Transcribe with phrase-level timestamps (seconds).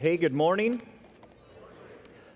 [0.00, 0.80] Hey, good morning.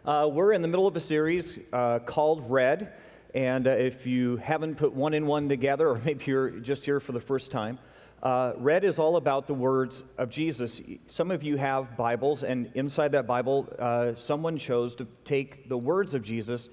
[0.05, 2.93] Uh, we're in the middle of a series uh, called Red.
[3.35, 7.01] And uh, if you haven't put one and one together, or maybe you're just here
[7.01, 7.79] for the first time,
[8.23, 10.83] uh, Red is all about the words of Jesus.
[11.07, 15.79] Some of you have Bibles, and inside that Bible, uh, someone chose to take the
[15.79, 16.69] words of Jesus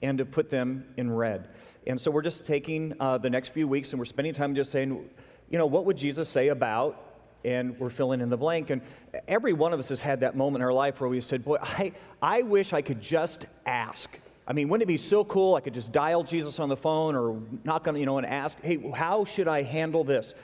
[0.00, 1.48] and to put them in red.
[1.88, 4.70] And so we're just taking uh, the next few weeks and we're spending time just
[4.70, 5.10] saying,
[5.50, 7.05] you know, what would Jesus say about
[7.46, 8.70] and we're filling in the blank.
[8.70, 8.82] And
[9.28, 11.56] every one of us has had that moment in our life where we said, Boy,
[11.62, 14.18] I, I wish I could just ask.
[14.48, 15.54] I mean, wouldn't it be so cool?
[15.54, 18.60] I could just dial Jesus on the phone or knock on, you know, and ask,
[18.60, 20.34] Hey, how should I handle this?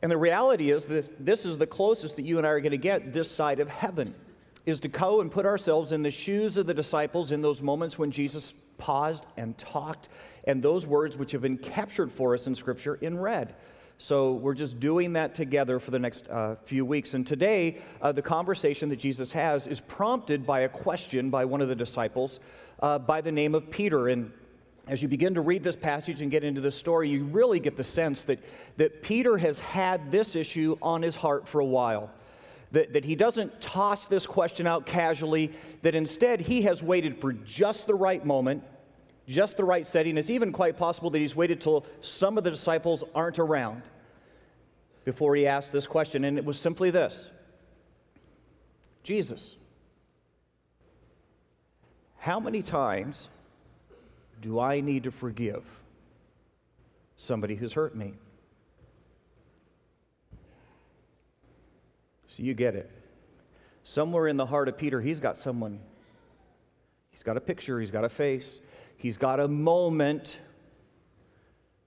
[0.00, 2.70] And the reality is that this is the closest that you and I are going
[2.70, 4.14] to get this side of heaven,
[4.64, 7.98] is to go and put ourselves in the shoes of the disciples in those moments
[7.98, 10.08] when Jesus paused and talked,
[10.44, 13.56] and those words which have been captured for us in Scripture in red.
[14.00, 17.14] So we're just doing that together for the next uh, few weeks.
[17.14, 21.60] And today, uh, the conversation that Jesus has is prompted by a question by one
[21.60, 22.38] of the disciples
[22.80, 24.06] uh, by the name of Peter.
[24.06, 24.32] And
[24.86, 27.76] as you begin to read this passage and get into the story, you really get
[27.76, 28.38] the sense that,
[28.76, 32.08] that Peter has had this issue on his heart for a while.
[32.70, 37.32] That, that he doesn't toss this question out casually, that instead he has waited for
[37.32, 38.62] just the right moment
[39.28, 40.16] just the right setting.
[40.16, 43.82] It's even quite possible that he's waited till some of the disciples aren't around
[45.04, 46.24] before he asked this question.
[46.24, 47.28] And it was simply this
[49.02, 49.54] Jesus,
[52.18, 53.28] how many times
[54.40, 55.64] do I need to forgive
[57.16, 58.14] somebody who's hurt me?
[62.28, 62.90] So you get it.
[63.82, 65.80] Somewhere in the heart of Peter, he's got someone.
[67.10, 68.60] He's got a picture, he's got a face.
[68.98, 70.36] He's got a moment,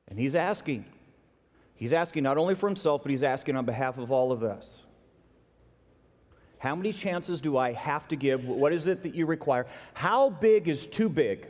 [0.07, 0.85] and he's asking.
[1.75, 4.79] He's asking not only for himself, but he's asking on behalf of all of us.
[6.57, 8.45] How many chances do I have to give?
[8.45, 9.67] What is it that you require?
[9.93, 11.47] How big is too big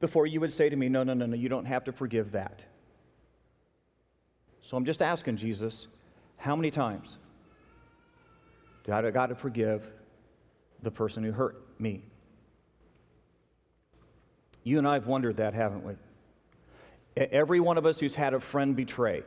[0.00, 2.32] before you would say to me, No, no, no, no, you don't have to forgive
[2.32, 2.60] that?
[4.60, 5.86] So I'm just asking Jesus,
[6.36, 7.16] how many times
[8.84, 9.88] do I got to forgive
[10.82, 12.02] the person who hurt me?
[14.68, 15.94] You and I have wondered that, haven't we?
[17.16, 19.22] Every one of us who's had a friend betray,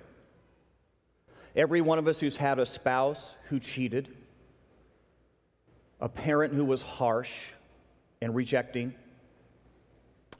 [1.55, 4.07] every one of us who's had a spouse who cheated,
[5.99, 7.47] a parent who was harsh
[8.21, 8.93] and rejecting,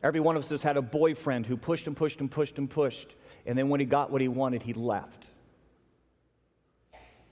[0.04, 2.70] every one of us has had a boyfriend who pushed and pushed and pushed and
[2.70, 3.16] pushed,
[3.48, 5.26] and then when he got what he wanted, he left.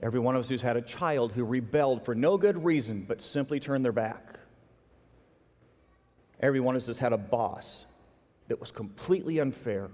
[0.02, 3.22] Every one of us who's had a child who rebelled for no good reason but
[3.22, 4.39] simply turned their back.
[6.40, 7.84] Every one of us has had a boss
[8.48, 9.90] that was completely unfair.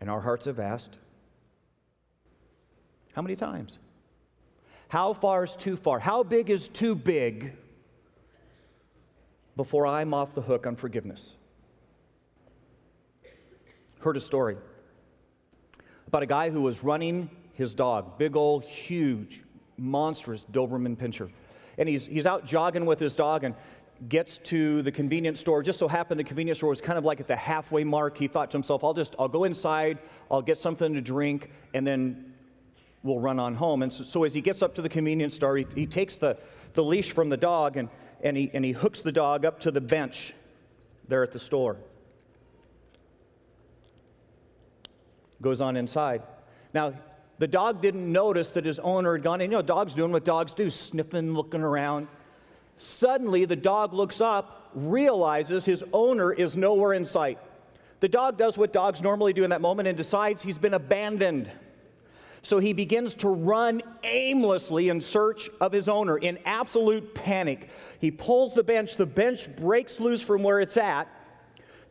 [0.00, 0.96] And our hearts have asked,
[3.12, 3.78] how many times?
[4.88, 5.98] How far is too far?
[5.98, 7.56] How big is too big
[9.56, 11.34] before I'm off the hook on forgiveness?
[14.00, 14.56] Heard a story
[16.06, 19.42] about a guy who was running his dog, big old, huge,
[19.76, 21.30] monstrous Doberman Pinscher
[21.78, 23.54] and he's, he's out jogging with his dog and
[24.08, 25.62] gets to the convenience store.
[25.62, 28.16] Just so happened the convenience store was kind of like at the halfway mark.
[28.16, 29.98] He thought to himself, I'll just, I'll go inside,
[30.30, 32.34] I'll get something to drink, and then
[33.02, 33.82] we'll run on home.
[33.82, 36.36] And so, so as he gets up to the convenience store, he, he takes the,
[36.72, 37.88] the leash from the dog and,
[38.22, 40.34] and, he, and he hooks the dog up to the bench
[41.08, 41.76] there at the store.
[45.40, 46.22] Goes on inside.
[46.72, 46.94] Now,
[47.38, 49.50] the dog didn't notice that his owner had gone in.
[49.50, 52.08] You know, dogs doing what dogs do, sniffing, looking around.
[52.76, 57.38] Suddenly, the dog looks up, realizes his owner is nowhere in sight.
[58.00, 61.50] The dog does what dogs normally do in that moment and decides he's been abandoned.
[62.42, 67.70] So he begins to run aimlessly in search of his owner in absolute panic.
[68.00, 71.08] He pulls the bench, the bench breaks loose from where it's at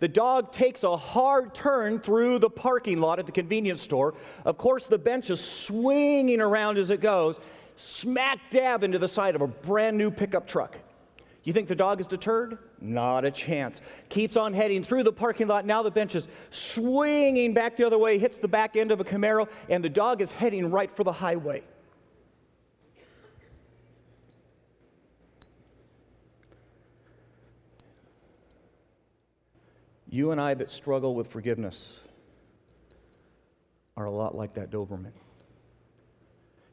[0.01, 4.15] the dog takes a hard turn through the parking lot at the convenience store.
[4.45, 7.39] Of course, the bench is swinging around as it goes,
[7.75, 10.75] smack dab into the side of a brand new pickup truck.
[11.43, 12.57] You think the dog is deterred?
[12.81, 13.79] Not a chance.
[14.09, 15.67] Keeps on heading through the parking lot.
[15.67, 19.03] Now the bench is swinging back the other way, hits the back end of a
[19.03, 21.63] Camaro, and the dog is heading right for the highway.
[30.11, 31.97] You and I that struggle with forgiveness
[33.95, 35.13] are a lot like that Doberman.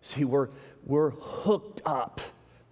[0.00, 0.48] See, we're,
[0.84, 2.20] we're hooked up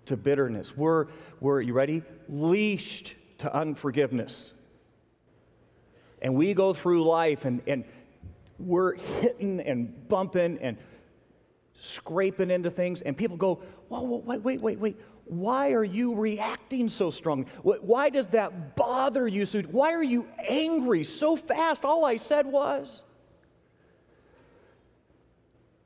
[0.07, 0.77] to bitterness.
[0.77, 1.07] We're,
[1.39, 2.03] we're, you ready?
[2.29, 4.53] Leashed to unforgiveness.
[6.21, 7.85] And we go through life and, and
[8.59, 10.79] we're hitting and bumping and
[11.79, 14.97] scraping into things, and people go, whoa, whoa, wait, wait, wait, wait.
[15.26, 17.46] Why are you reacting so strongly?
[17.62, 19.61] Why does that bother you so?
[19.62, 21.84] Why are you angry so fast?
[21.84, 23.02] All I said was.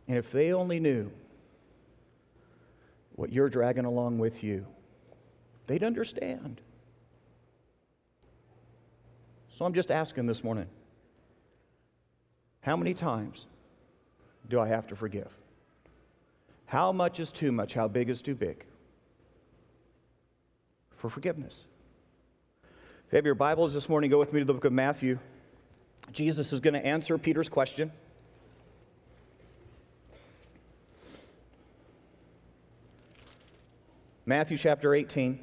[0.06, 1.10] And if they only knew
[3.16, 4.66] what you're dragging along with you,
[5.66, 6.60] they'd understand.
[9.48, 10.66] So I'm just asking this morning
[12.60, 13.46] how many times
[14.50, 15.31] do I have to forgive?
[16.66, 17.72] How much is too much?
[17.72, 18.66] How big is too big?
[21.00, 21.62] For forgiveness.
[22.62, 25.19] If you have your Bibles this morning, go with me to the book of Matthew.
[26.12, 27.91] Jesus is going to answer Peter's question.
[34.26, 35.41] Matthew chapter 18.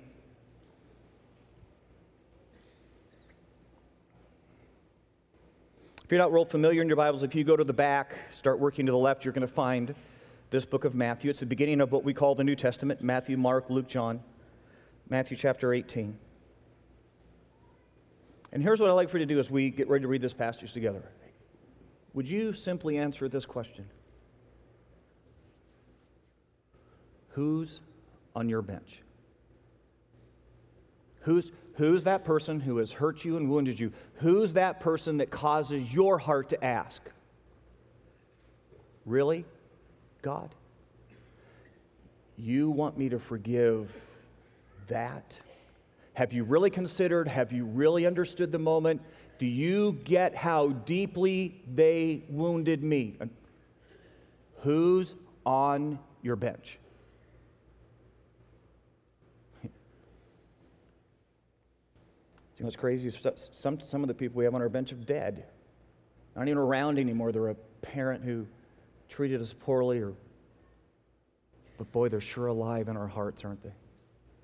[6.03, 8.59] If you're not real familiar in your Bibles, if you go to the back, start
[8.59, 9.95] working to the left, you're going to find
[10.51, 11.31] this book of Matthew.
[11.31, 14.21] It's the beginning of what we call the New Testament Matthew, Mark, Luke, John.
[15.09, 16.17] Matthew chapter 18.
[18.51, 20.21] And here's what I'd like for you to do as we get ready to read
[20.21, 21.03] this passage together.
[22.13, 23.87] Would you simply answer this question?
[27.29, 27.81] Who's
[28.35, 29.01] on your bench?
[31.21, 33.91] Who's, who's that person who has hurt you and wounded you?
[34.15, 37.03] Who's that person that causes your heart to ask?
[39.05, 39.45] Really?
[40.21, 40.55] God?
[42.37, 43.93] You want me to forgive
[44.87, 45.37] that?
[46.13, 47.27] Have you really considered?
[47.27, 49.01] Have you really understood the moment?
[49.37, 53.17] Do you get how deeply they wounded me?
[54.61, 56.79] Who's on your bench?
[62.57, 63.11] you know what's crazy?
[63.51, 65.45] Some, some of the people we have on our bench are dead.
[66.35, 67.31] Aren't even around anymore.
[67.31, 68.47] They're a parent who
[69.07, 70.13] treated us poorly, or,
[71.77, 73.73] but boy, they're sure alive in our hearts, aren't they?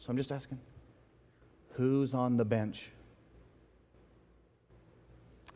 [0.03, 0.59] So I'm just asking
[1.75, 2.89] who's on the bench?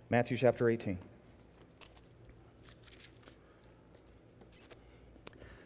[0.10, 0.98] Matthew chapter 18.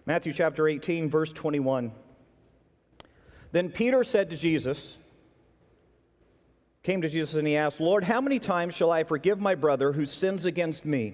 [0.08, 1.92] Matthew chapter 18, verse 21.
[3.52, 4.98] Then Peter said to Jesus,
[6.82, 9.92] came to Jesus and he asked, Lord, how many times shall I forgive my brother
[9.92, 11.14] who sins against me?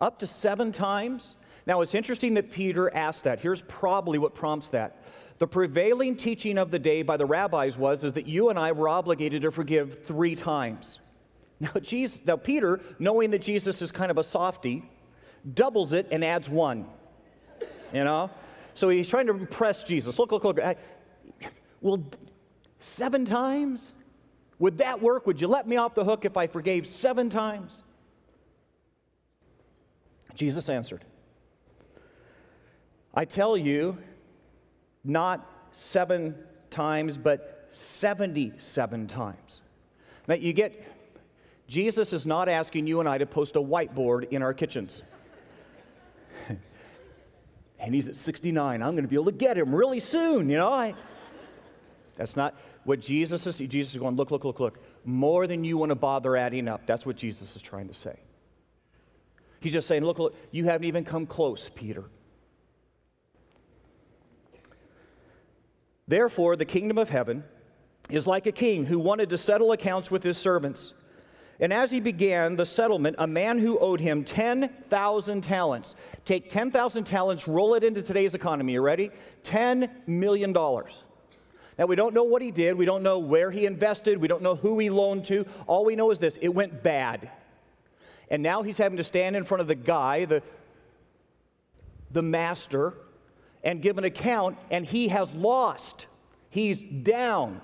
[0.00, 1.34] Up to seven times?
[1.66, 3.40] Now, it's interesting that Peter asked that.
[3.40, 4.96] Here's probably what prompts that.
[5.40, 8.72] The prevailing teaching of the day by the rabbis was is that you and I
[8.72, 11.00] were obligated to forgive three times.
[11.62, 14.82] Now, Jesus, now Peter, knowing that Jesus is kind of a softy,
[15.52, 16.86] doubles it and adds one.
[17.92, 18.30] You know?
[18.72, 20.18] So he's trying to impress Jesus.
[20.18, 20.58] Look, look, look.
[20.58, 20.76] I,
[21.82, 22.02] well,
[22.78, 23.92] seven times?
[24.58, 25.26] Would that work?
[25.26, 27.82] Would you let me off the hook if I forgave seven times?
[30.32, 31.04] Jesus answered,
[33.12, 33.98] I tell you,
[35.04, 36.34] not seven
[36.70, 39.60] times, but 77 times.
[40.28, 40.80] Now, you get,
[41.66, 45.02] Jesus is not asking you and I to post a whiteboard in our kitchens.
[47.78, 48.82] and he's at 69.
[48.82, 50.72] I'm going to be able to get him really soon, you know?
[50.72, 50.94] I,
[52.16, 52.54] that's not
[52.84, 53.58] what Jesus is.
[53.58, 54.78] Jesus is going, look, look, look, look.
[55.04, 56.86] More than you want to bother adding up.
[56.86, 58.18] That's what Jesus is trying to say.
[59.60, 62.04] He's just saying, look, look, you haven't even come close, Peter.
[66.10, 67.44] Therefore, the kingdom of heaven
[68.10, 70.92] is like a king who wanted to settle accounts with his servants.
[71.60, 75.94] And as he began the settlement, a man who owed him 10,000 talents.
[76.24, 78.72] Take 10,000 talents, roll it into today's economy.
[78.72, 79.12] You ready?
[79.44, 80.52] $10 million.
[80.52, 82.76] Now, we don't know what he did.
[82.76, 84.18] We don't know where he invested.
[84.18, 85.46] We don't know who he loaned to.
[85.68, 87.30] All we know is this it went bad.
[88.30, 90.42] And now he's having to stand in front of the guy, the,
[92.10, 92.94] the master,
[93.62, 96.06] and give an account, and he has lost.
[96.48, 97.60] He's down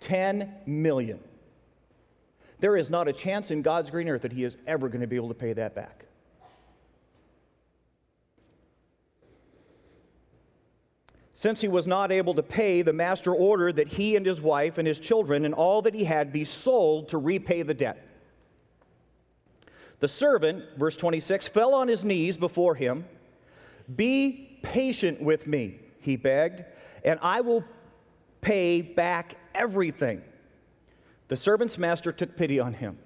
[0.00, 1.20] 10 million.
[2.60, 5.06] There is not a chance in God's green earth that he is ever going to
[5.06, 6.04] be able to pay that back.
[11.34, 14.78] Since he was not able to pay, the master ordered that he and his wife
[14.78, 18.06] and his children and all that he had be sold to repay the debt.
[19.98, 23.06] The servant, verse 26, fell on his knees before him.
[23.96, 26.64] Be patient with me, he begged,
[27.04, 27.64] and I will
[28.40, 30.22] pay back everything.
[31.28, 32.98] The servant's master took pity on him.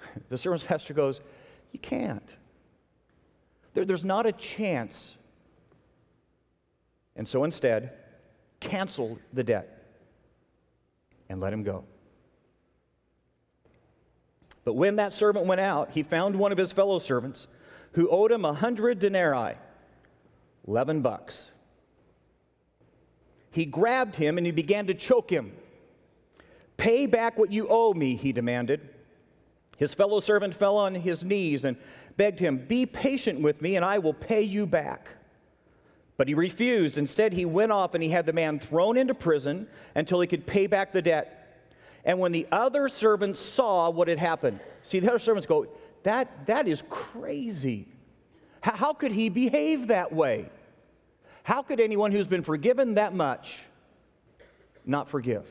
[0.28, 1.20] The servant's master goes,
[1.72, 2.36] You can't.
[3.72, 5.16] There, there's not a chance
[7.16, 7.92] and so instead,
[8.60, 9.84] canceled the debt
[11.28, 11.84] and let him go.
[14.64, 17.46] But when that servant went out, he found one of his fellow servants
[17.92, 19.54] who owed him a hundred denarii.
[20.66, 21.46] 11 bucks.
[23.50, 25.52] He grabbed him and he began to choke him.
[26.76, 28.88] Pay back what you owe me, he demanded.
[29.76, 31.76] His fellow servant fell on his knees and
[32.16, 35.08] begged him, Be patient with me, and I will pay you back.
[36.16, 36.96] But he refused.
[36.96, 40.46] Instead, he went off and he had the man thrown into prison until he could
[40.46, 41.40] pay back the debt.
[42.04, 45.66] And when the other servants saw what had happened, see, the other servants go,
[46.04, 47.88] That, that is crazy.
[48.64, 50.48] How, could he behave that way?
[51.42, 53.62] How could anyone who's been forgiven that much
[54.86, 55.44] not forgive?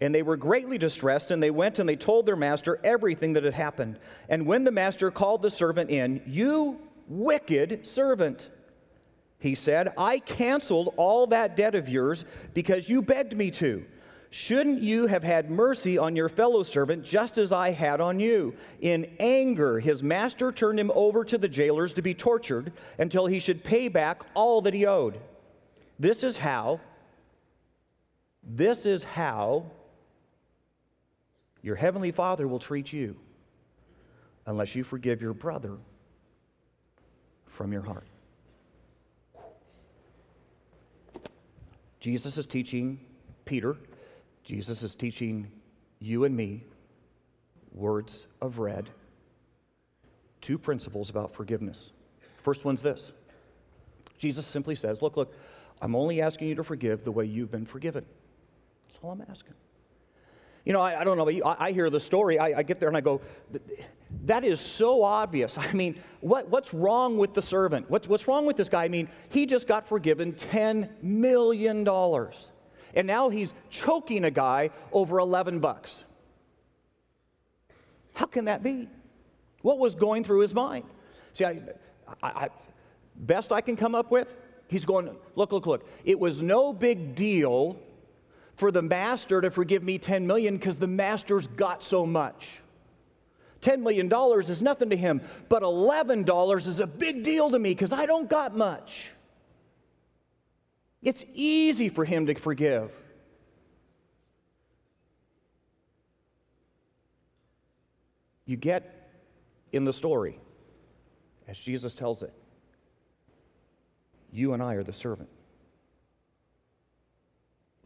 [0.00, 3.44] And they were greatly distressed, and they went and they told their master everything that
[3.44, 4.00] had happened.
[4.28, 8.50] And when the master called the servant in, You wicked servant,
[9.38, 12.24] he said, I canceled all that debt of yours
[12.54, 13.84] because you begged me to.
[14.30, 18.54] Shouldn't you have had mercy on your fellow servant just as I had on you?
[18.80, 23.40] In anger, his master turned him over to the jailers to be tortured until he
[23.40, 25.18] should pay back all that he owed.
[25.98, 26.80] This is how,
[28.42, 29.70] this is how
[31.62, 33.16] your heavenly Father will treat you
[34.46, 35.76] unless you forgive your brother
[37.46, 38.06] from your heart.
[41.98, 43.00] Jesus is teaching
[43.44, 43.76] Peter,
[44.48, 45.50] Jesus is teaching
[45.98, 46.64] you and me
[47.70, 48.88] words of red,
[50.40, 51.90] two principles about forgiveness.
[52.42, 53.12] First one's this
[54.16, 55.34] Jesus simply says, Look, look,
[55.82, 58.06] I'm only asking you to forgive the way you've been forgiven.
[58.88, 59.52] That's all I'm asking.
[60.64, 62.80] You know, I, I don't know, but I, I hear the story, I, I, get
[62.80, 63.20] there and I go,
[64.24, 65.58] that is so obvious.
[65.58, 67.90] I mean, what, what's wrong with the servant?
[67.90, 68.84] What's, what's wrong with this guy?
[68.84, 71.86] I mean, he just got forgiven $10 million.
[72.94, 76.04] And now he's choking a guy over 11 bucks.
[78.14, 78.88] How can that be?
[79.62, 80.84] What was going through his mind?
[81.32, 81.60] See, I,
[82.22, 82.48] I,
[83.14, 84.34] best I can come up with,
[84.68, 85.88] he's going, look, look, look.
[86.04, 87.78] It was no big deal
[88.56, 92.60] for the master to forgive me 10 million because the master's got so much.
[93.60, 97.92] $10 million is nothing to him, but $11 is a big deal to me because
[97.92, 99.10] I don't got much.
[101.02, 102.90] It's easy for him to forgive.
[108.46, 109.10] You get
[109.72, 110.40] in the story,
[111.46, 112.32] as Jesus tells it,
[114.32, 115.28] you and I are the servant.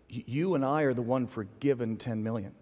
[0.08, 2.52] You and I are the one forgiven 10 million.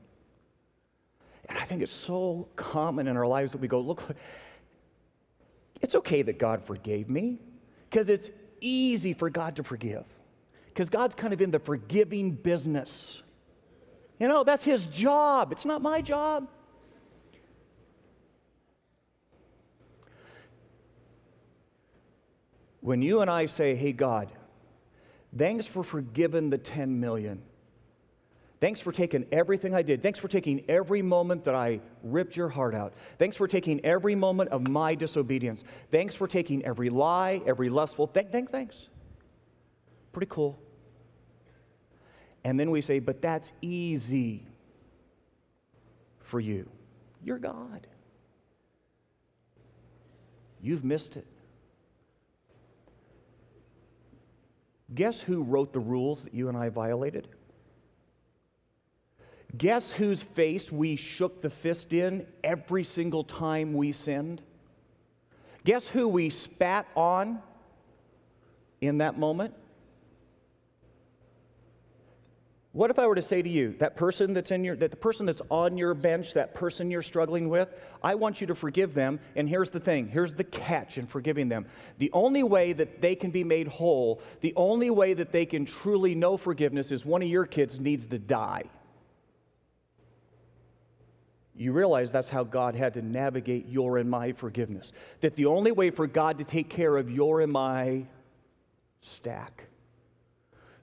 [1.49, 4.03] And I think it's so common in our lives that we go, look,
[5.81, 7.41] it's okay that God forgave me
[7.89, 8.31] because it's
[8.61, 10.05] easy for God to forgive
[10.81, 13.23] because God's kind of in the forgiving business.
[14.19, 16.49] You know, that's His job, it's not my job.
[22.81, 24.33] When you and I say, hey, God,
[25.37, 27.43] thanks for forgiving the 10 million.
[28.59, 30.03] Thanks for taking everything I did.
[30.03, 32.95] Thanks for taking every moment that I ripped your heart out.
[33.19, 35.63] Thanks for taking every moment of my disobedience.
[35.91, 38.07] Thanks for taking every lie, every lustful.
[38.07, 38.89] Thank, thank, thanks.
[40.13, 40.59] Pretty cool.
[42.45, 44.45] And then we say, but that's easy
[46.21, 46.69] for you.
[47.23, 47.87] You're God.
[50.63, 51.27] You've missed it.
[54.95, 57.29] Guess who wrote the rules that you and I violated?
[59.57, 64.43] Guess whose face we shook the fist in every single time we sinned?
[65.65, 67.41] Guess who we spat on
[68.81, 69.55] in that moment?
[72.73, 74.97] What if I were to say to you, that person that's in your, that the
[74.97, 78.95] person that's on your bench, that person you're struggling with, I want you to forgive
[78.95, 79.19] them.
[79.35, 81.67] And here's the thing here's the catch in forgiving them.
[81.99, 85.65] The only way that they can be made whole, the only way that they can
[85.65, 88.65] truly know forgiveness is one of your kids needs to die
[91.61, 94.95] you realize that's how God had to navigate your and my forgiveness.
[95.21, 98.07] That the only way for God to take care of your and my
[99.03, 99.67] stack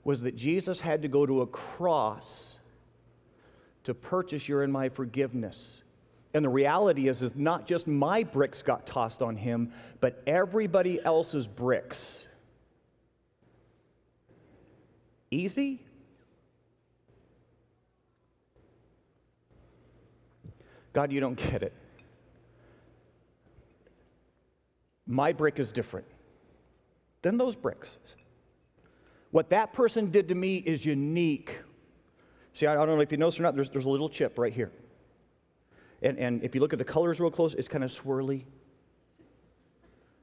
[0.07, 2.55] was that Jesus had to go to a cross
[3.83, 5.83] to purchase your and my forgiveness.
[6.33, 11.03] And the reality is, is not just my bricks got tossed on him, but everybody
[11.03, 12.25] else's bricks.
[15.29, 15.81] Easy?
[20.93, 21.73] God, you don't get it.
[25.05, 26.07] My brick is different
[27.23, 27.97] than those bricks.
[29.37, 31.59] What that person did to me is unique.
[32.55, 34.51] See, I don't know if you notice or not, there's, there's a little chip right
[34.51, 34.71] here.
[36.01, 38.45] And, and if you look at the colors real close, it's kind of swirly.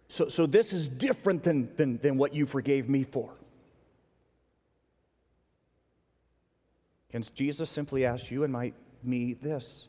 [0.09, 3.33] So, so this is different than, than, than what you forgave me for.
[7.13, 8.73] And Jesus simply asked you and my,
[9.05, 9.87] me this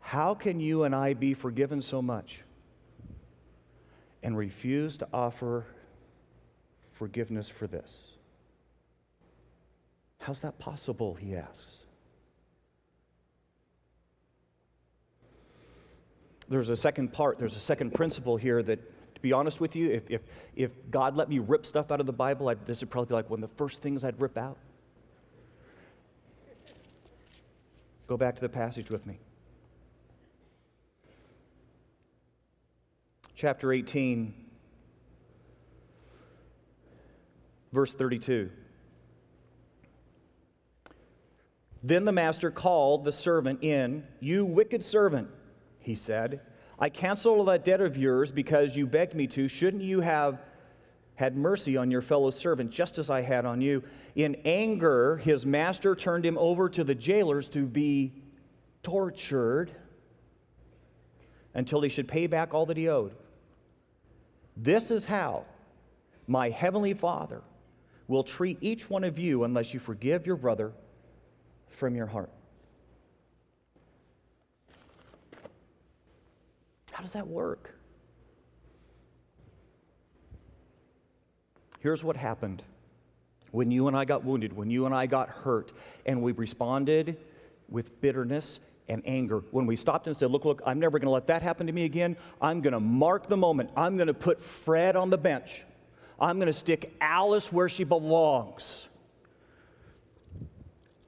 [0.00, 2.40] How can you and I be forgiven so much
[4.22, 5.66] and refuse to offer
[6.94, 8.13] forgiveness for this?
[10.24, 11.12] How's that possible?
[11.12, 11.84] He asks.
[16.48, 19.90] There's a second part, there's a second principle here that, to be honest with you,
[19.90, 20.22] if, if,
[20.56, 23.14] if God let me rip stuff out of the Bible, I'd, this would probably be
[23.14, 24.56] like one of the first things I'd rip out.
[28.06, 29.18] Go back to the passage with me.
[33.34, 34.32] Chapter 18,
[37.74, 38.50] verse 32.
[41.84, 44.04] Then the master called the servant in.
[44.18, 45.28] You wicked servant,
[45.80, 46.40] he said,
[46.78, 49.48] I cancel all that debt of yours because you begged me to.
[49.48, 50.40] Shouldn't you have
[51.14, 53.84] had mercy on your fellow servant, just as I had on you.
[54.16, 58.14] In anger, his master turned him over to the jailers to be
[58.82, 59.70] tortured
[61.52, 63.14] until he should pay back all that he owed.
[64.56, 65.44] This is how
[66.26, 67.42] my heavenly Father
[68.08, 70.72] will treat each one of you unless you forgive your brother
[71.74, 72.30] from your heart.
[76.92, 77.74] How does that work?
[81.80, 82.62] Here's what happened
[83.50, 85.72] when you and I got wounded, when you and I got hurt,
[86.06, 87.16] and we responded
[87.68, 89.42] with bitterness and anger.
[89.50, 91.72] When we stopped and said, Look, look, I'm never going to let that happen to
[91.72, 92.16] me again.
[92.40, 93.70] I'm going to mark the moment.
[93.76, 95.64] I'm going to put Fred on the bench.
[96.20, 98.88] I'm going to stick Alice where she belongs.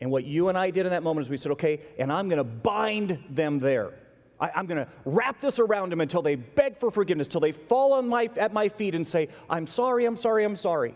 [0.00, 2.29] And what you and I did in that moment is we said, Okay, and I'm
[2.29, 3.93] going to bind them there.
[4.38, 7.53] I, am going to wrap this around them until they beg for forgiveness, till they
[7.53, 10.95] fall on my, at my feet and say, I'm sorry, I'm sorry, I'm sorry.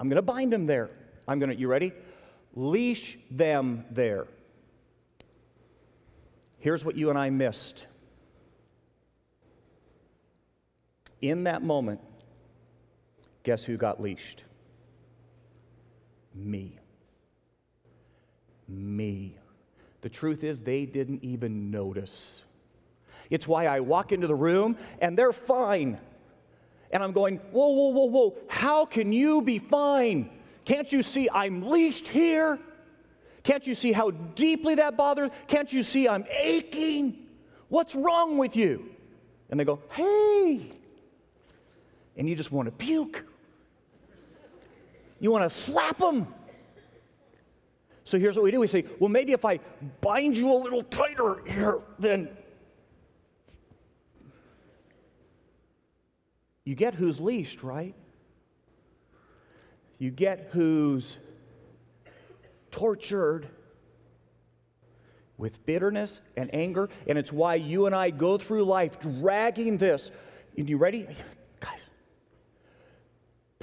[0.00, 0.90] I'm going to bind them there.
[1.28, 1.92] I'm going to, you ready?
[2.54, 4.26] Leash them there.
[6.58, 7.86] Here's what you and I missed.
[11.20, 12.00] In that moment,
[13.44, 14.42] guess who got leashed?
[16.34, 16.78] Me.
[18.72, 19.36] Me.
[20.00, 22.42] The truth is, they didn't even notice.
[23.30, 25.98] It's why I walk into the room and they're fine.
[26.90, 30.30] And I'm going, whoa, whoa, whoa, whoa, how can you be fine?
[30.64, 32.58] Can't you see I'm leashed here?
[33.42, 35.30] Can't you see how deeply that bothers?
[35.48, 37.26] Can't you see I'm aching?
[37.68, 38.90] What's wrong with you?
[39.50, 40.72] And they go, hey.
[42.16, 43.24] And you just want to puke.
[45.20, 46.26] You want to slap them.
[48.04, 49.60] So here's what we do we say, well, maybe if I
[50.00, 52.28] bind you a little tighter here, then.
[56.64, 57.94] You get who's leashed, right?
[59.98, 61.18] You get who's
[62.70, 63.48] tortured
[65.38, 66.88] with bitterness and anger.
[67.06, 70.10] And it's why you and I go through life dragging this.
[70.58, 71.06] Are you ready?
[71.60, 71.88] Guys,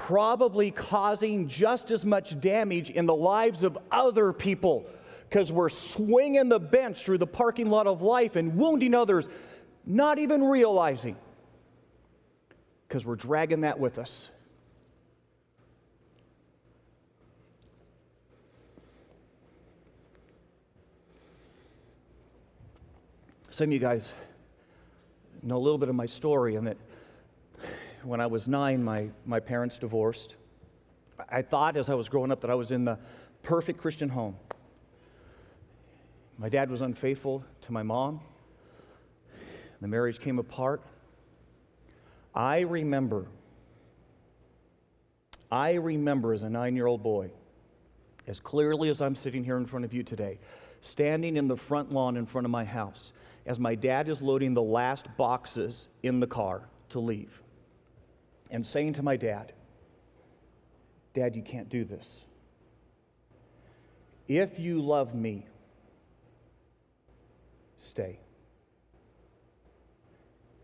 [0.10, 4.84] probably causing just as much damage in the lives of other people
[5.30, 9.30] because we're swinging the bench through the parking lot of life and wounding others,
[9.86, 11.16] not even realizing
[12.88, 14.30] because we're dragging that with us.
[23.52, 24.10] Some of you guys
[25.44, 26.78] know a little bit of my story, and that
[28.04, 30.36] when I was nine, my, my parents divorced.
[31.30, 32.98] I thought as I was growing up that I was in the
[33.44, 34.36] perfect Christian home.
[36.38, 38.22] My dad was unfaithful to my mom.
[39.82, 40.82] The marriage came apart.
[42.34, 43.26] I remember,
[45.52, 47.32] I remember as a nine year old boy,
[48.28, 50.40] as clearly as I'm sitting here in front of you today,
[50.80, 53.12] standing in the front lawn in front of my house
[53.46, 57.42] as my dad is loading the last boxes in the car to leave
[58.50, 59.54] and saying to my dad,
[61.14, 62.22] Dad, you can't do this.
[64.28, 65.46] If you love me,
[67.78, 68.20] stay.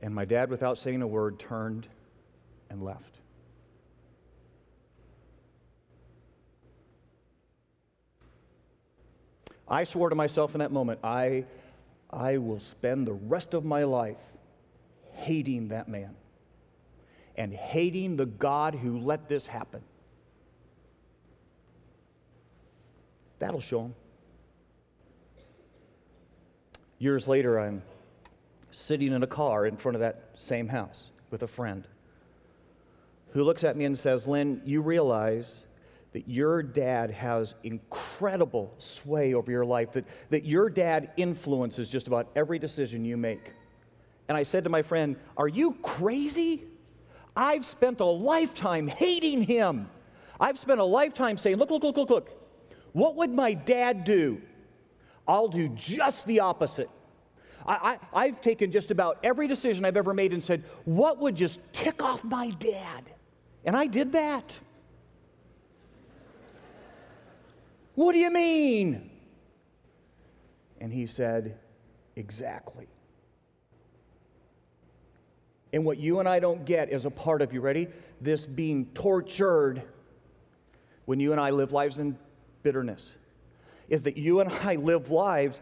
[0.02, 1.88] And my dad, without saying a word, turned
[2.70, 3.20] and left.
[9.68, 11.46] I swore to myself in that moment, I,
[12.12, 14.18] I will spend the rest of my life
[15.14, 16.16] hating that man
[17.38, 19.82] and hating the God who let this happen.
[23.40, 23.96] That'll show him.
[26.98, 27.84] Years later, I'm
[28.72, 31.88] sitting in a car in front of that same house with a friend
[33.34, 35.56] who looks at me and says, Lynn, you realize
[36.14, 42.08] that your dad has incredible sway over your life, that, that your dad influences just
[42.08, 43.52] about every decision you make.
[44.30, 46.64] And I said to my friend, Are you crazy?
[47.36, 49.90] I've spent a lifetime hating him.
[50.40, 52.30] I've spent a lifetime saying, Look, look, look, look, look.
[52.94, 54.42] What would my dad do?
[55.28, 56.90] I'll do just the opposite.
[57.68, 61.60] I, have taken just about every decision I've ever made and said, What would just
[61.74, 63.10] tick off my dad?
[63.66, 64.54] And I did that.
[67.96, 69.10] What do you mean?
[70.80, 71.58] And he said,
[72.16, 72.88] Exactly.
[75.76, 77.90] And what you and I don't get is a part of, you ready?
[78.22, 79.84] This being tortured
[81.04, 82.18] when you and I live lives in
[82.64, 83.12] bitterness
[83.90, 85.60] is that you and I live lives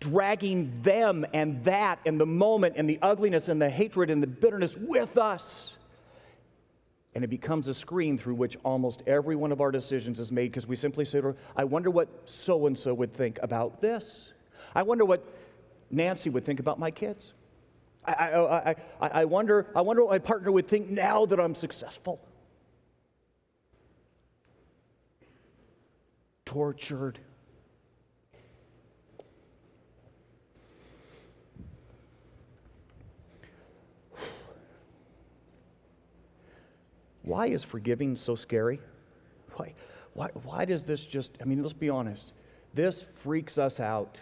[0.00, 4.26] dragging them and that and the moment and the ugliness and the hatred and the
[4.26, 5.76] bitterness with us.
[7.14, 10.50] And it becomes a screen through which almost every one of our decisions is made
[10.50, 11.22] because we simply say,
[11.56, 14.32] I wonder what so and so would think about this.
[14.74, 15.24] I wonder what
[15.88, 17.32] Nancy would think about my kids.
[18.04, 21.38] I, oh, I, I, I, wonder, I wonder what my partner would think now that
[21.38, 22.20] I'm successful.
[26.44, 27.20] Tortured.
[37.22, 38.80] Why is forgiving so scary?
[39.54, 39.74] Why,
[40.14, 42.32] why, why does this just, I mean, let's be honest.
[42.74, 44.18] This freaks us out.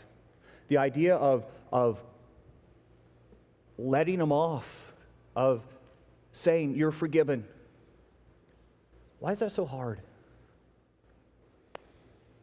[0.68, 1.98] The idea of, of
[3.80, 4.92] letting them off,
[5.34, 5.62] of
[6.32, 7.44] saying, You're forgiven.
[9.18, 10.00] Why is that so hard?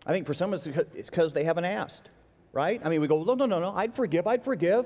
[0.06, 2.10] I think for some of us, it's because they haven't asked,
[2.54, 2.80] right?
[2.84, 4.86] I mean, we go, No, no, no, no, I'd forgive, I'd forgive.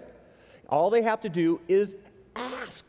[0.69, 1.95] All they have to do is
[2.35, 2.85] ask.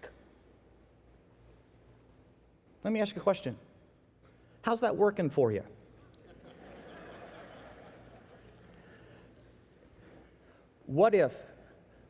[2.85, 3.57] Let me ask you a question
[4.63, 5.63] How's that working for you?
[10.87, 11.33] What if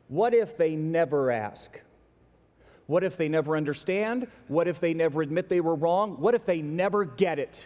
[0.07, 1.79] what if they never ask?
[2.87, 4.27] What if they never understand?
[4.47, 6.19] What if they never admit they were wrong?
[6.19, 7.65] What if they never get it?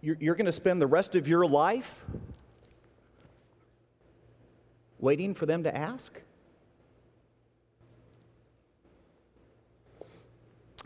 [0.00, 2.04] You're, you're going to spend the rest of your life
[4.98, 6.18] waiting for them to ask?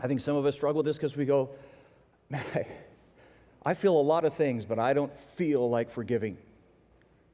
[0.01, 1.49] I think some of us struggle with this because we go,
[2.29, 2.67] man, I,
[3.65, 6.37] I feel a lot of things, but I don't feel like forgiving.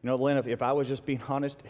[0.04, 1.62] You know, Lynn, if, if I was just being honest,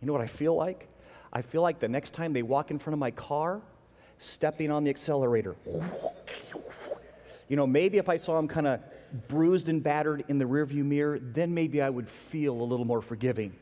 [0.00, 0.88] you know what I feel like?
[1.32, 3.60] I feel like the next time they walk in front of my car,
[4.18, 5.54] stepping on the accelerator.
[7.48, 8.80] You know, maybe if I saw them kind of
[9.28, 13.02] bruised and battered in the rearview mirror, then maybe I would feel a little more
[13.02, 13.52] forgiving.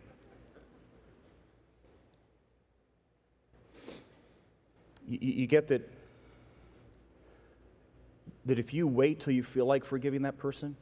[5.09, 5.91] You, you get that,
[8.45, 10.77] that if you wait till you feel like forgiving that person,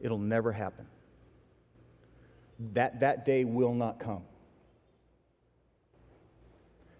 [0.00, 0.86] it'll never happen
[2.74, 4.22] that that day will not come.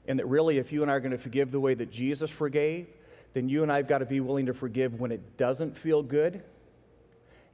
[0.06, 2.30] And that really, if you and I are going to forgive the way that Jesus
[2.30, 2.88] forgave,
[3.34, 6.02] then you and I have got to be willing to forgive when it doesn't feel
[6.02, 6.42] good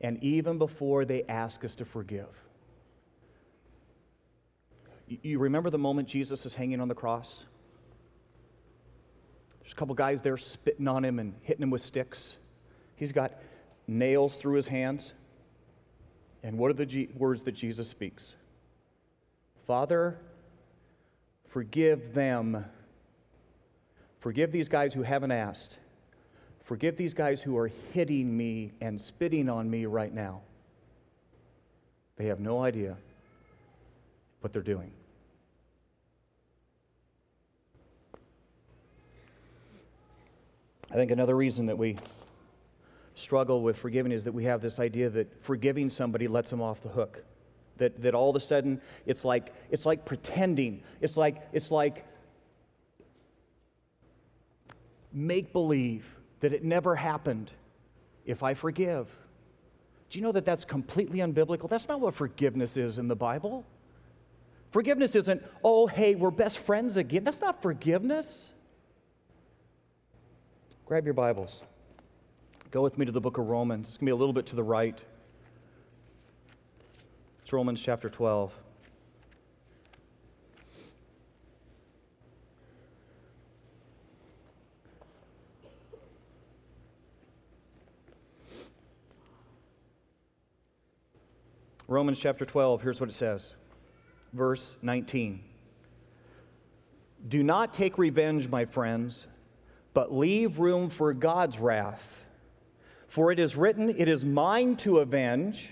[0.00, 2.28] and even before they ask us to forgive.
[5.06, 7.44] You remember the moment Jesus is hanging on the cross?
[9.60, 12.36] There's a couple guys there spitting on him and hitting him with sticks.
[12.96, 13.32] He's got
[13.86, 15.12] nails through his hands.
[16.42, 18.34] And what are the G- words that Jesus speaks?
[19.66, 20.18] Father,
[21.48, 22.64] forgive them.
[24.20, 25.78] Forgive these guys who haven't asked.
[26.64, 30.42] Forgive these guys who are hitting me and spitting on me right now.
[32.16, 32.96] They have no idea
[34.40, 34.90] what they're doing.
[40.90, 41.96] I think another reason that we
[43.18, 46.82] struggle with forgiving is that we have this idea that forgiving somebody lets them off
[46.82, 47.24] the hook.
[47.78, 50.82] That, that all of a sudden it's like, it's like pretending.
[51.00, 52.04] It's like, it's like
[55.12, 56.04] make believe
[56.40, 57.50] that it never happened
[58.24, 59.08] if I forgive.
[60.10, 61.68] Do you know that that's completely unbiblical?
[61.68, 63.64] That's not what forgiveness is in the Bible.
[64.70, 67.24] Forgiveness isn't, oh, hey, we're best friends again.
[67.24, 68.48] That's not forgiveness.
[70.86, 71.62] Grab your Bibles.
[72.70, 73.88] Go with me to the book of Romans.
[73.88, 75.00] It's going to be a little bit to the right.
[77.40, 78.52] It's Romans chapter 12.
[91.86, 93.54] Romans chapter 12, here's what it says.
[94.34, 95.40] Verse 19.
[97.26, 99.26] Do not take revenge, my friends,
[99.94, 102.26] but leave room for God's wrath.
[103.08, 105.70] For it is written, It is mine to avenge.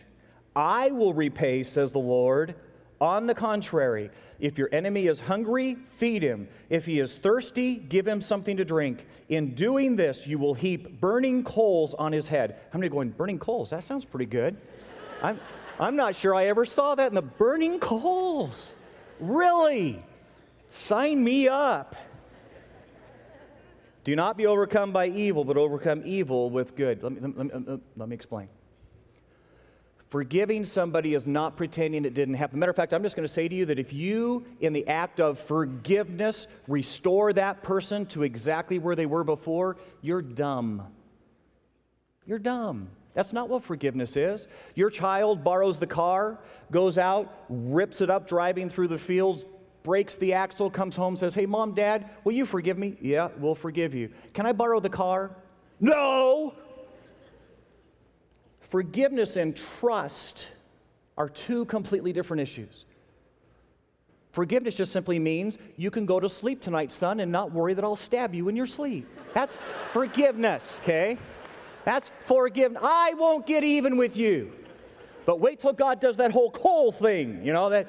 [0.54, 2.54] I will repay, says the Lord.
[2.98, 6.48] On the contrary, if your enemy is hungry, feed him.
[6.70, 9.06] If he is thirsty, give him something to drink.
[9.28, 12.56] In doing this, you will heap burning coals on his head.
[12.72, 13.68] How many going, burning coals?
[13.68, 14.56] That sounds pretty good.
[15.22, 15.38] I'm,
[15.78, 18.74] I'm not sure I ever saw that in the burning coals.
[19.20, 20.02] Really?
[20.70, 21.96] Sign me up.
[24.06, 27.02] Do not be overcome by evil, but overcome evil with good.
[27.02, 28.46] Let me, let me, let me explain.
[30.10, 32.60] Forgiving somebody is not pretending it didn't happen.
[32.60, 34.86] Matter of fact, I'm just going to say to you that if you, in the
[34.86, 40.86] act of forgiveness, restore that person to exactly where they were before, you're dumb.
[42.28, 42.90] You're dumb.
[43.14, 44.46] That's not what forgiveness is.
[44.76, 46.38] Your child borrows the car,
[46.70, 49.46] goes out, rips it up driving through the fields,
[49.86, 52.96] breaks the axle, comes home, says, Hey, mom, dad, will you forgive me?
[53.00, 54.10] Yeah, we'll forgive you.
[54.34, 55.30] Can I borrow the car?
[55.78, 56.54] No!
[58.62, 60.48] Forgiveness and trust
[61.16, 62.84] are two completely different issues.
[64.32, 67.84] Forgiveness just simply means you can go to sleep tonight, son, and not worry that
[67.84, 69.06] I'll stab you in your sleep.
[69.34, 69.56] That's
[69.92, 71.16] forgiveness, okay?
[71.84, 72.82] That's forgiveness.
[72.84, 74.50] I won't get even with you.
[75.26, 77.86] But wait till God does that whole coal thing, you know, that.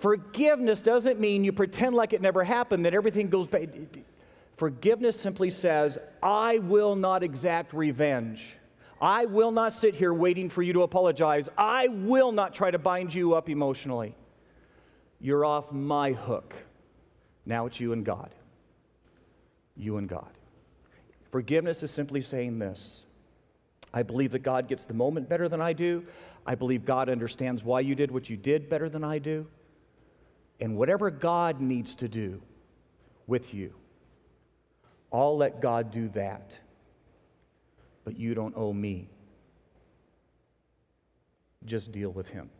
[0.00, 3.68] Forgiveness doesn't mean you pretend like it never happened, that everything goes back.
[4.56, 8.56] Forgiveness simply says, I will not exact revenge.
[8.98, 11.50] I will not sit here waiting for you to apologize.
[11.56, 14.14] I will not try to bind you up emotionally.
[15.20, 16.54] You're off my hook.
[17.44, 18.34] Now it's you and God.
[19.76, 20.30] You and God.
[21.30, 23.02] Forgiveness is simply saying this
[23.92, 26.06] I believe that God gets the moment better than I do.
[26.46, 29.46] I believe God understands why you did what you did better than I do.
[30.60, 32.42] And whatever God needs to do
[33.26, 33.72] with you,
[35.12, 36.58] I'll let God do that,
[38.04, 39.08] but you don't owe me.
[41.64, 42.50] Just deal with Him.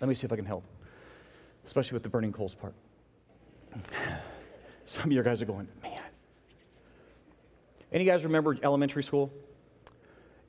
[0.00, 0.64] Let me see if I can help,
[1.66, 2.74] especially with the burning coals part.
[4.84, 6.00] Some of you guys are going, man.
[7.92, 9.32] Any guys remember elementary school?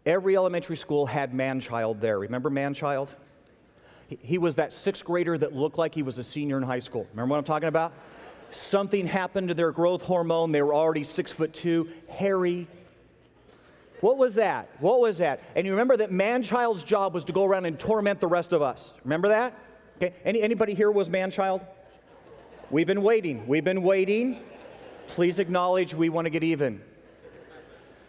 [0.06, 2.20] Every elementary school had man child there.
[2.20, 3.10] Remember man child?
[4.08, 7.06] He was that sixth grader that looked like he was a senior in high school.
[7.12, 7.94] Remember what I'm talking about?
[8.52, 10.54] Something happened to their growth hormone.
[10.54, 12.68] They were already six foot two, hairy.
[14.00, 14.70] What was that?
[14.80, 15.42] What was that?
[15.56, 18.54] And you remember that man child's job was to go around and torment the rest
[18.54, 18.94] of us.
[19.04, 19.58] Remember that?
[19.98, 20.14] Okay.
[20.24, 21.62] Any, anybody here was man child?
[22.70, 23.48] We've been waiting.
[23.48, 24.40] We've been waiting.
[25.08, 26.82] Please acknowledge we want to get even.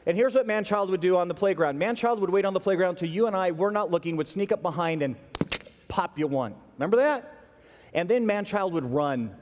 [0.05, 1.79] And here's what man child would do on the playground.
[1.79, 4.29] Man child would wait on the playground till you and I were not looking, would
[4.29, 5.17] sneak up behind and
[5.89, 6.55] pop you one.
[6.77, 7.35] Remember that?
[7.93, 9.35] And then Manchild would run.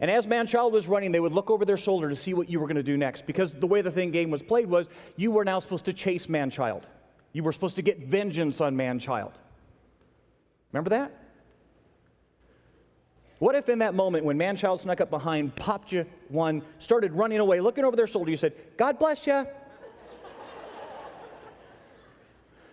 [0.00, 2.60] And as man-child was running, they would look over their shoulder to see what you
[2.60, 3.26] were going to do next.
[3.26, 6.28] Because the way the thing game was played was you were now supposed to chase
[6.28, 6.86] man-child.
[7.32, 9.32] You were supposed to get vengeance on man-child.
[10.72, 11.12] Remember that?
[13.40, 17.38] What if in that moment when man-child snuck up behind, popped you one, started running
[17.38, 19.32] away, looking over their shoulder, you said, God bless you.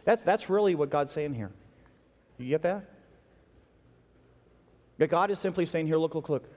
[0.06, 1.52] that's, that's really what God's saying here.
[2.38, 2.90] You get that?
[4.98, 6.50] That God is simply saying here, look, look, look.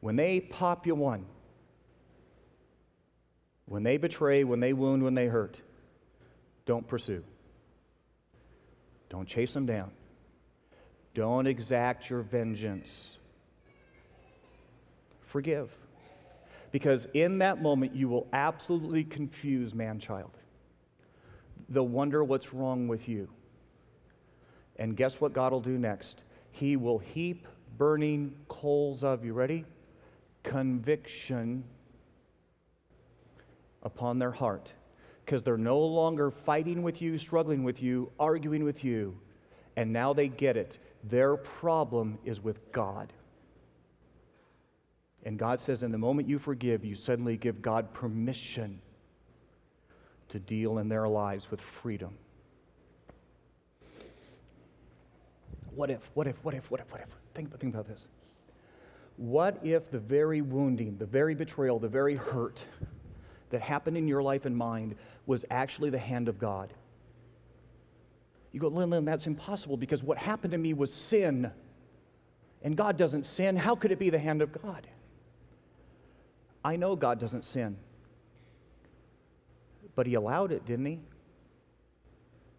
[0.00, 1.26] When they pop you one,
[3.66, 5.60] when they betray, when they wound, when they hurt,
[6.64, 7.24] don't pursue.
[9.08, 9.90] Don't chase them down.
[11.14, 13.16] Don't exact your vengeance.
[15.26, 15.70] Forgive.
[16.70, 20.37] Because in that moment, you will absolutely confuse man child.
[21.68, 23.28] They'll wonder what's wrong with you.
[24.76, 26.22] And guess what God will do next?
[26.50, 29.32] He will heap burning coals of you.
[29.32, 29.64] Ready?
[30.42, 31.64] conviction
[33.82, 34.72] upon their heart
[35.24, 39.18] because they're no longer fighting with you, struggling with you, arguing with you.
[39.76, 40.78] And now they get it.
[41.04, 43.12] Their problem is with God.
[45.24, 48.80] And God says, in the moment you forgive, you suddenly give God permission
[50.28, 52.16] to deal in their lives with freedom.
[55.74, 57.08] What if, what if, what if, what if, what if?
[57.34, 58.08] Think, think about this.
[59.16, 62.62] What if the very wounding, the very betrayal, the very hurt
[63.50, 66.72] that happened in your life and mind was actually the hand of God?
[68.52, 71.50] You go, Lynn, Lynn, that's impossible because what happened to me was sin.
[72.62, 73.56] And God doesn't sin.
[73.56, 74.86] How could it be the hand of God?
[76.64, 77.76] I know God doesn't sin.
[79.98, 81.00] But He allowed it, didn't He?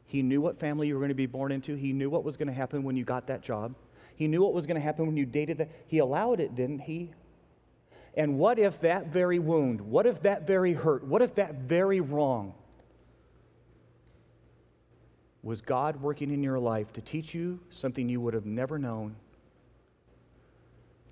[0.06, 1.76] He knew what family you were going to be born into.
[1.76, 3.76] He knew what was going to happen when you got that job.
[4.18, 5.70] He knew what was going to happen when you dated that.
[5.88, 7.14] He allowed it, didn't he?
[8.14, 12.02] And what if that very wound, what if that very hurt, what if that very
[12.02, 12.54] wrong
[15.42, 19.16] was God working in your life to teach you something you would have never known,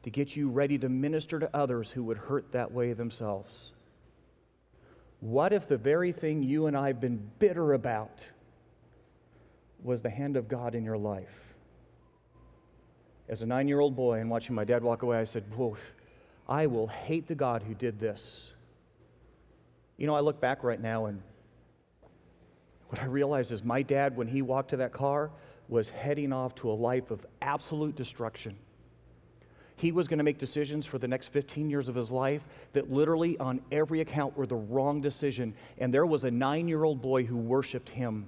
[0.04, 3.72] to get you ready to minister to others who would hurt that way themselves?
[5.20, 8.22] What if the very thing you and I have been bitter about?
[9.84, 11.56] was the hand of God in your life.
[13.30, 15.78] As a nine year old boy and watching my dad walk away, I said, Whoa,
[16.48, 18.54] I will hate the God who did this.
[19.98, 21.22] You know, I look back right now and
[22.90, 25.30] what I realize is my dad, when he walked to that car,
[25.68, 28.58] was heading off to a life of absolute destruction.
[29.78, 32.42] He was going to make decisions for the next 15 years of his life
[32.74, 35.54] that literally, on every account, were the wrong decision.
[35.78, 38.28] And there was a nine year old boy who worshiped him.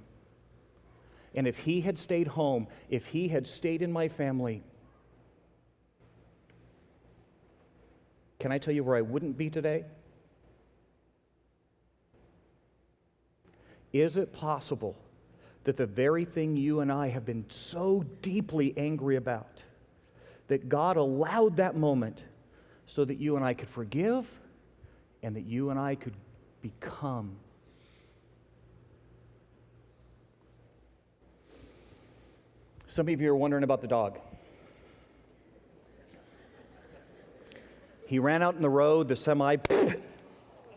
[1.33, 4.63] And if he had stayed home, if he had stayed in my family,
[8.39, 9.85] can I tell you where I wouldn't be today?
[13.91, 14.95] Is it possible
[15.63, 19.63] that the very thing you and I have been so deeply angry about,
[20.49, 22.23] that God allowed that moment
[22.85, 24.27] so that you and I could forgive
[25.23, 26.15] and that you and I could
[26.61, 27.37] become
[32.91, 34.17] Some of you are wondering about the dog.
[38.07, 39.57] He ran out in the road, the semi.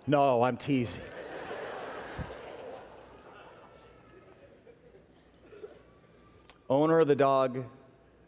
[0.06, 1.00] no, I'm teasing.
[6.68, 7.64] Owner of the dog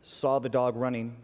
[0.00, 1.14] saw the dog running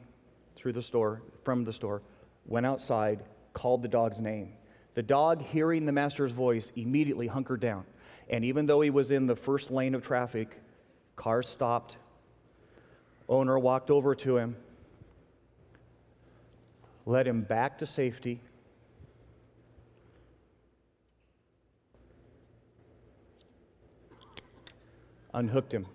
[0.61, 2.03] through the store, from the store,
[2.44, 4.53] went outside, called the dog's name.
[4.94, 7.85] The dog, hearing the master's voice, immediately hunkered down.
[8.29, 10.61] And even though he was in the first lane of traffic,
[11.16, 11.96] cars stopped,
[13.27, 14.57] owner walked over to him,
[17.07, 18.40] led him back to safety.
[25.33, 25.87] Unhooked him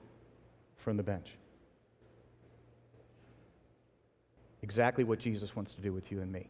[0.77, 1.37] from the bench.
[4.65, 6.47] Exactly what Jesus wants to do with you and me.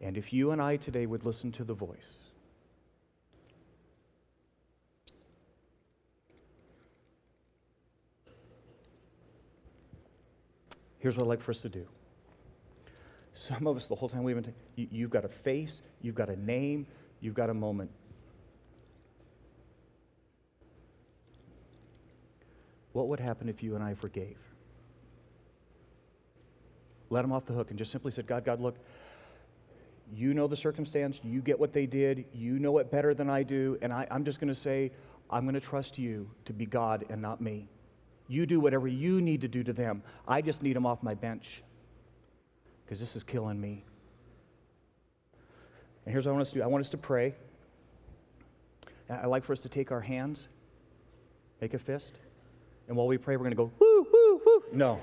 [0.00, 2.14] And if you and I today would listen to the voice,
[10.98, 11.86] Here's what I'd like for us to do.
[13.34, 16.14] Some of us, the whole time we've been, t- you, you've got a face, you've
[16.14, 16.86] got a name,
[17.20, 17.90] you've got a moment.
[22.92, 24.49] What would happen if you and I forgave?
[27.10, 28.76] Let them off the hook and just simply said, God, God, look,
[30.12, 33.42] you know the circumstance, you get what they did, you know it better than I
[33.42, 34.90] do, and I, I'm just going to say,
[35.28, 37.68] I'm going to trust you to be God and not me.
[38.28, 40.02] You do whatever you need to do to them.
[40.26, 41.62] I just need them off my bench
[42.84, 43.84] because this is killing me.
[46.04, 47.34] And here's what I want us to do I want us to pray.
[49.08, 50.46] I'd like for us to take our hands,
[51.60, 52.18] make a fist,
[52.86, 54.62] and while we pray, we're going to go, woo, woo, woo.
[54.72, 55.00] No.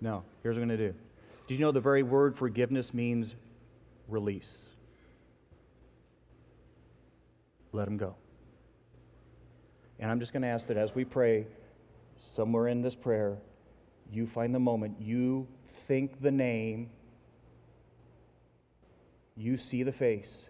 [0.00, 0.22] No.
[0.42, 0.98] Here's what I'm going to do.
[1.46, 3.34] Did you know the very word forgiveness means
[4.08, 4.68] release?
[7.72, 8.14] Let them go.
[9.98, 11.46] And I'm just going to ask that as we pray,
[12.18, 13.38] somewhere in this prayer,
[14.12, 15.46] you find the moment, you
[15.86, 16.90] think the name,
[19.36, 20.46] you see the face,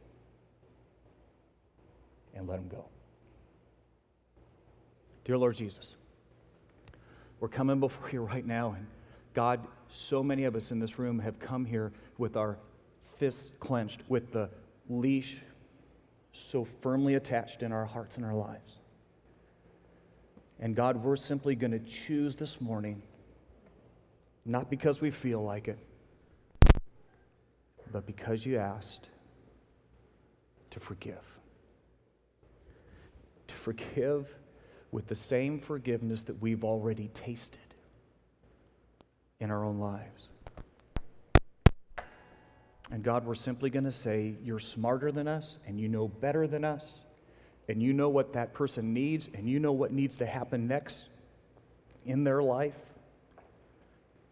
[2.34, 2.86] and let him go.
[5.24, 5.96] Dear Lord Jesus,
[7.38, 8.86] we're coming before you right now, and
[9.34, 12.58] God, so many of us in this room have come here with our
[13.18, 14.48] fists clenched, with the
[14.88, 15.38] leash
[16.32, 18.78] so firmly attached in our hearts and our lives.
[20.58, 23.02] And God, we're simply going to choose this morning,
[24.44, 25.78] not because we feel like it,
[27.92, 29.08] but because you asked
[30.70, 31.24] to forgive.
[33.48, 34.34] To forgive
[34.92, 37.69] with the same forgiveness that we've already tasted
[39.40, 40.28] in our own lives.
[42.92, 46.46] And God, we're simply going to say, You're smarter than us, and you know better
[46.46, 47.00] than us
[47.70, 51.04] and you know what that person needs, and you know what needs to happen next
[52.04, 52.74] in their life.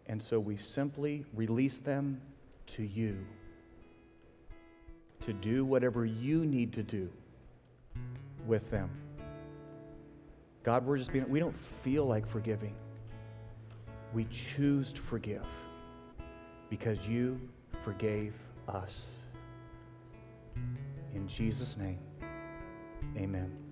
[0.09, 2.21] And so we simply release them
[2.67, 3.17] to you
[5.21, 7.09] to do whatever you need to do
[8.45, 8.91] with them.
[10.65, 12.75] God, we're just being, we don't feel like forgiving.
[14.15, 15.47] We choose to forgive
[16.71, 17.41] because you
[17.85, 18.35] forgave
[18.69, 19.05] us.
[21.15, 21.99] In Jesus' name,
[23.17, 23.68] amen.